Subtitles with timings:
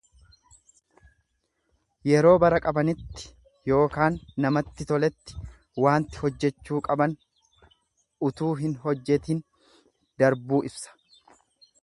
[2.11, 3.25] Yeroo bara qabanitti
[3.75, 5.37] ykn namatti toletti
[5.85, 7.13] waanti hojjechuu qaban
[8.31, 9.45] utuu hin hojjetin
[10.23, 10.99] darbuu ibsa.